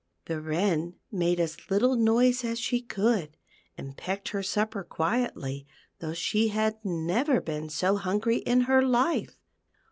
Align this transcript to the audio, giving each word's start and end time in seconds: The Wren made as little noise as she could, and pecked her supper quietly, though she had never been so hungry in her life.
The 0.25 0.41
Wren 0.41 0.95
made 1.11 1.39
as 1.39 1.69
little 1.69 1.95
noise 1.95 2.43
as 2.43 2.57
she 2.57 2.81
could, 2.81 3.37
and 3.77 3.95
pecked 3.95 4.29
her 4.29 4.41
supper 4.41 4.83
quietly, 4.83 5.67
though 5.99 6.15
she 6.15 6.47
had 6.47 6.83
never 6.83 7.39
been 7.39 7.69
so 7.69 7.97
hungry 7.97 8.37
in 8.37 8.61
her 8.61 8.81
life. 8.81 9.37